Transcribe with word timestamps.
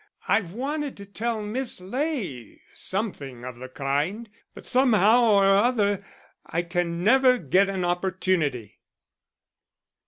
I've 0.27 0.51
wanted 0.53 0.97
to 0.97 1.05
tell 1.05 1.43
Miss 1.43 1.79
Ley 1.79 2.63
something 2.73 3.45
of 3.45 3.57
the 3.57 3.69
kind; 3.69 4.31
but 4.55 4.65
somehow 4.65 5.25
or 5.25 5.45
other 5.55 6.03
I 6.43 6.63
can 6.63 7.03
never 7.03 7.37
get 7.37 7.69
an 7.69 7.85
opportunity." 7.85 8.79